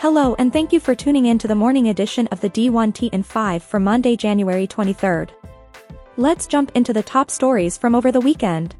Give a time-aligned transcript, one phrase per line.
[0.00, 3.26] Hello and thank you for tuning in to the morning edition of the D1T and
[3.26, 5.30] 5 for Monday, January 23rd.
[6.16, 8.76] Let's jump into the top stories from over the weekend.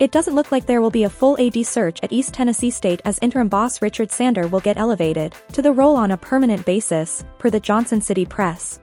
[0.00, 3.00] It doesn't look like there will be a full AD search at East Tennessee State
[3.04, 7.24] as interim boss Richard Sander will get elevated to the role on a permanent basis,
[7.38, 8.80] per the Johnson City Press.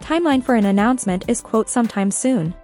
[0.00, 2.54] Timeline for an announcement is quote sometime soon.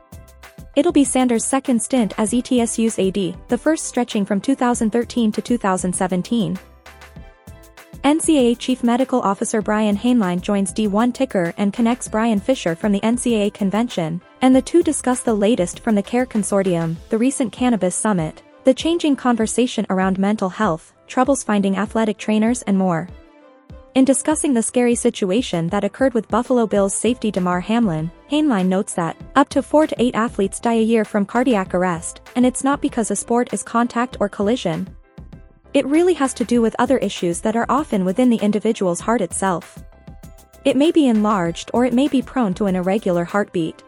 [0.74, 6.58] It'll be Sander's second stint as ETSU's AD, the first stretching from 2013 to 2017,
[8.04, 12.98] NCAA Chief Medical Officer Brian Hainline joins D1 Ticker and connects Brian Fisher from the
[12.98, 17.94] NCAA convention, and the two discuss the latest from the CARE Consortium, the recent Cannabis
[17.94, 23.08] Summit, the changing conversation around mental health, troubles finding athletic trainers and more.
[23.94, 28.94] In discussing the scary situation that occurred with Buffalo Bills safety Damar Hamlin, Hainline notes
[28.94, 32.64] that, up to 4 to 8 athletes die a year from cardiac arrest, and it's
[32.64, 34.88] not because a sport is contact or collision,
[35.74, 39.20] it really has to do with other issues that are often within the individual's heart
[39.20, 39.82] itself.
[40.64, 43.82] It may be enlarged or it may be prone to an irregular heartbeat.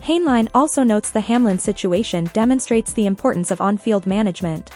[0.00, 4.70] Hainline also notes the Hamlin situation demonstrates the importance of on-field management.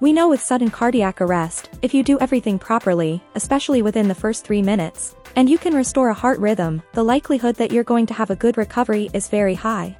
[0.00, 4.44] We know with sudden cardiac arrest, if you do everything properly, especially within the first
[4.44, 8.14] three minutes, and you can restore a heart rhythm, the likelihood that you're going to
[8.14, 9.96] have a good recovery is very high.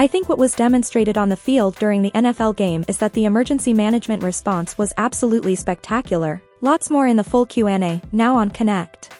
[0.00, 3.26] I think what was demonstrated on the field during the NFL game is that the
[3.26, 6.40] emergency management response was absolutely spectacular.
[6.62, 9.19] Lots more in the full Q&A, now on Connect.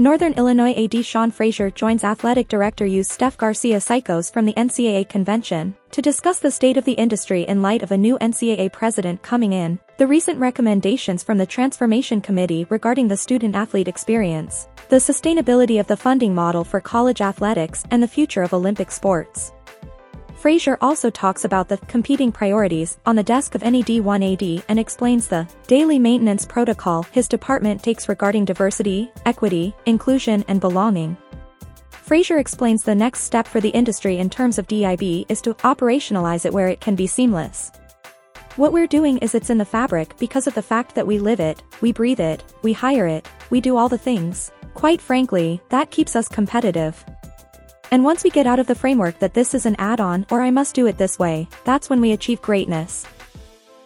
[0.00, 3.02] Northern Illinois AD Sean Frazier joins athletic director U.
[3.02, 7.60] Steph Garcia Psychos from the NCAA convention to discuss the state of the industry in
[7.60, 12.64] light of a new NCAA president coming in, the recent recommendations from the Transformation Committee
[12.70, 18.08] regarding the student-athlete experience, the sustainability of the funding model for college athletics and the
[18.08, 19.52] future of Olympic sports.
[20.40, 25.28] Frazier also talks about the competing priorities on the desk of any D1AD and explains
[25.28, 31.14] the daily maintenance protocol his department takes regarding diversity, equity, inclusion and belonging.
[31.90, 36.46] Frazier explains the next step for the industry in terms of DIB is to operationalize
[36.46, 37.70] it where it can be seamless.
[38.56, 41.40] What we're doing is it's in the fabric because of the fact that we live
[41.40, 44.50] it, we breathe it, we hire it, we do all the things.
[44.72, 47.04] Quite frankly, that keeps us competitive.
[47.92, 50.50] And once we get out of the framework that this is an add-on or I
[50.50, 53.04] must do it this way, that's when we achieve greatness.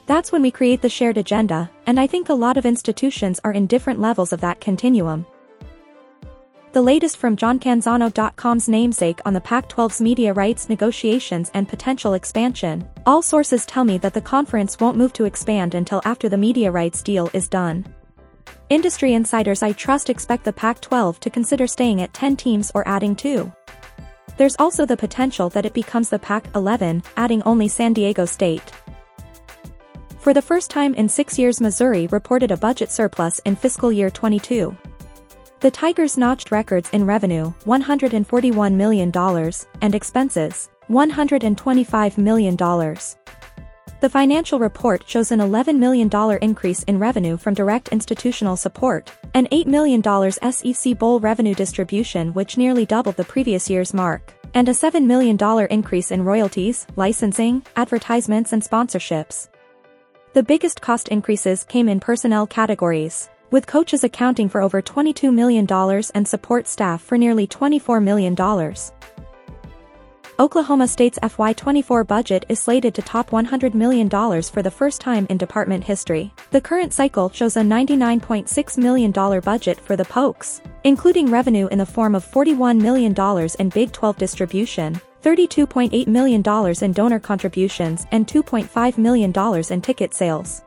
[0.06, 3.52] That's when we create the shared agenda, and I think a lot of institutions are
[3.52, 5.24] in different levels of that continuum.
[6.72, 12.86] The latest from JohnCanzano.com's namesake on the Pac-12's media rights negotiations and potential expansion.
[13.06, 16.70] All sources tell me that the conference won't move to expand until after the media
[16.70, 17.86] rights deal is done.
[18.68, 23.14] Industry insiders I trust expect the Pac-12 to consider staying at 10 teams or adding
[23.14, 23.50] 2.
[24.36, 28.72] There's also the potential that it becomes the Pac-11, adding only San Diego State.
[30.18, 34.10] For the first time in six years Missouri reported a budget surplus in fiscal year
[34.10, 34.76] 22.
[35.60, 39.12] The Tigers notched records in revenue, $141 million,
[39.80, 42.56] and expenses, $125 million.
[44.04, 46.10] The financial report shows an $11 million
[46.42, 50.02] increase in revenue from direct institutional support, an $8 million
[50.52, 55.38] SEC Bowl revenue distribution which nearly doubled the previous year's mark, and a $7 million
[55.70, 59.48] increase in royalties, licensing, advertisements and sponsorships.
[60.34, 65.66] The biggest cost increases came in personnel categories, with coaches accounting for over $22 million
[66.14, 68.34] and support staff for nearly $24 million.
[70.40, 75.36] Oklahoma State's FY24 budget is slated to top $100 million for the first time in
[75.36, 76.34] department history.
[76.50, 81.86] The current cycle shows a $99.6 million budget for the Pokes, including revenue in the
[81.86, 83.14] form of $41 million
[83.60, 86.42] in Big 12 distribution, $32.8 million
[86.82, 89.32] in donor contributions and $2.5 million
[89.70, 90.64] in ticket sales.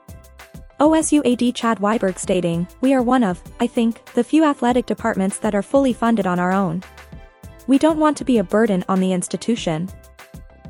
[0.79, 5.39] OSU AD Chad Weiberg stating, We are one of, I think, the few athletic departments
[5.39, 6.83] that are fully funded on our own.
[7.67, 9.89] We don't want to be a burden on the institution.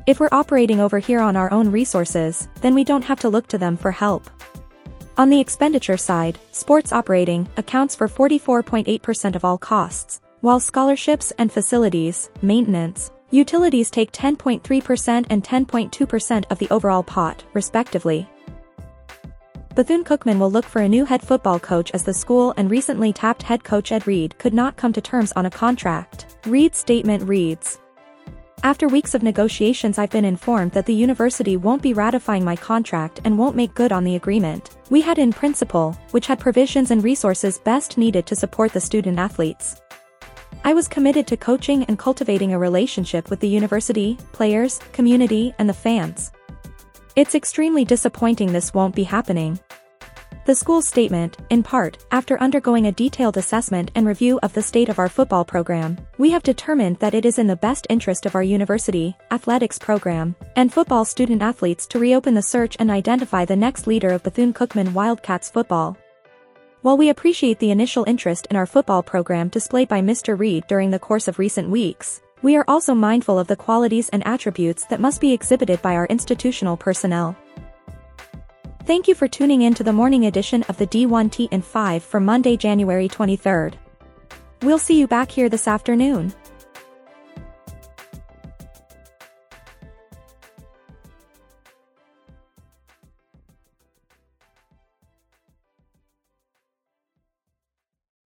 [0.06, 3.46] If we're operating over here on our own resources, then we don't have to look
[3.48, 4.28] to them for help.
[5.16, 11.52] On the expenditure side, sports operating accounts for 44.8% of all costs, while scholarships and
[11.52, 18.28] facilities, maintenance, utilities take 10.3% and 10.2% of the overall pot, respectively.
[19.74, 23.44] Bethune-Cookman will look for a new head football coach as the school and recently tapped
[23.44, 26.27] head coach Ed Reed could not come to terms on a contract.
[26.48, 27.78] Reed's statement reads,
[28.62, 33.20] after weeks of negotiations I've been informed that the university won't be ratifying my contract
[33.24, 37.04] and won't make good on the agreement we had in principle, which had provisions and
[37.04, 39.80] resources best needed to support the student athletes.
[40.64, 45.68] I was committed to coaching and cultivating a relationship with the university, players, community, and
[45.68, 46.32] the fans.
[47.14, 49.60] It's extremely disappointing this won't be happening.
[50.48, 54.88] The school's statement, in part, after undergoing a detailed assessment and review of the state
[54.88, 58.34] of our football program, we have determined that it is in the best interest of
[58.34, 63.54] our university, athletics program, and football student athletes to reopen the search and identify the
[63.54, 65.98] next leader of Bethune-Cookman Wildcats football.
[66.80, 70.38] While we appreciate the initial interest in our football program displayed by Mr.
[70.38, 74.26] Reed during the course of recent weeks, we are also mindful of the qualities and
[74.26, 77.36] attributes that must be exhibited by our institutional personnel.
[78.88, 82.20] Thank you for tuning in to the morning edition of the D1T and 5 for
[82.20, 83.74] Monday, January 23rd.
[84.62, 86.32] We'll see you back here this afternoon.